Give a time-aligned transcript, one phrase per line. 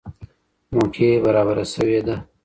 [0.73, 2.15] موقع برابره سوې ده